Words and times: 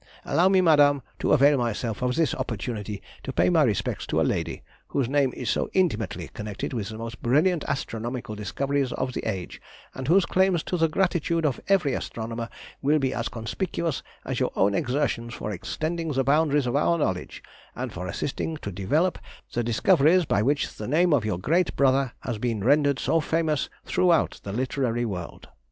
Allow 0.25 0.49
me, 0.49 0.61
madame, 0.61 1.03
to 1.19 1.31
avail 1.31 1.59
myself 1.59 2.01
of 2.01 2.15
this 2.15 2.33
opportunity 2.33 3.03
to 3.21 3.31
pay 3.31 3.51
my 3.51 3.61
respects 3.61 4.07
to 4.07 4.19
a 4.19 4.23
lady, 4.25 4.63
whose 4.87 5.07
name 5.07 5.31
is 5.37 5.47
so 5.51 5.69
intimately 5.73 6.29
connected 6.29 6.73
with 6.73 6.89
the 6.89 6.97
most 6.97 7.21
brilliant 7.21 7.63
astronomical 7.67 8.33
discoveries 8.33 8.91
of 8.93 9.13
the 9.13 9.23
age, 9.29 9.61
and 9.93 10.07
whose 10.07 10.25
claims 10.25 10.63
to 10.63 10.75
the 10.77 10.87
gratitude 10.87 11.45
of 11.45 11.59
every 11.67 11.93
astronomer 11.93 12.49
will 12.81 12.97
be 12.97 13.13
as 13.13 13.29
conspicuous 13.29 14.01
as 14.25 14.39
your 14.39 14.51
own 14.55 14.73
exertions 14.73 15.35
for 15.35 15.51
extending 15.51 16.11
the 16.11 16.23
boundaries 16.23 16.65
of 16.65 16.75
our 16.75 16.97
knowledge, 16.97 17.43
and 17.75 17.93
for 17.93 18.07
assisting 18.07 18.57
to 18.57 18.71
develope 18.71 19.19
the 19.53 19.63
discoveries 19.63 20.25
by 20.25 20.41
which 20.41 20.77
the 20.77 20.87
name 20.87 21.13
of 21.13 21.25
your 21.25 21.37
great 21.37 21.75
brother 21.75 22.11
has 22.21 22.39
been 22.39 22.63
rendered 22.63 22.97
so 22.97 23.19
famous 23.19 23.69
throughout 23.85 24.39
the 24.41 24.51
literary 24.51 25.05
world. 25.05 25.49